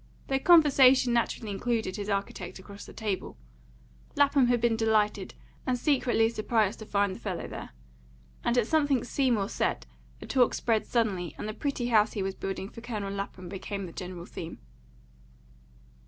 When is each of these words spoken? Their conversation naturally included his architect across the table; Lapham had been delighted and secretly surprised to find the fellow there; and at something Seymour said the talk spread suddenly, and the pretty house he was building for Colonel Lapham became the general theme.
Their 0.29 0.39
conversation 0.39 1.13
naturally 1.13 1.51
included 1.51 1.95
his 1.95 2.09
architect 2.09 2.57
across 2.57 2.87
the 2.87 2.91
table; 2.91 3.37
Lapham 4.15 4.47
had 4.47 4.59
been 4.59 4.75
delighted 4.75 5.35
and 5.67 5.77
secretly 5.77 6.27
surprised 6.27 6.79
to 6.79 6.87
find 6.87 7.13
the 7.15 7.19
fellow 7.19 7.47
there; 7.47 7.69
and 8.43 8.57
at 8.57 8.65
something 8.65 9.03
Seymour 9.03 9.47
said 9.47 9.85
the 10.19 10.25
talk 10.25 10.55
spread 10.55 10.87
suddenly, 10.87 11.35
and 11.37 11.47
the 11.47 11.53
pretty 11.53 11.89
house 11.89 12.13
he 12.13 12.23
was 12.23 12.33
building 12.33 12.67
for 12.67 12.81
Colonel 12.81 13.13
Lapham 13.13 13.47
became 13.47 13.85
the 13.85 13.91
general 13.91 14.25
theme. 14.25 14.57